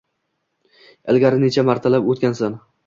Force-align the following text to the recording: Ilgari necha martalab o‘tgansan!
Ilgari 1.15 1.43
necha 1.45 1.67
martalab 1.71 2.13
o‘tgansan! 2.17 2.63